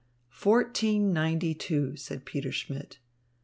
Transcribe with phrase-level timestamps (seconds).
[0.31, 2.97] "Fourteen ninety two," said Peter Schmidt.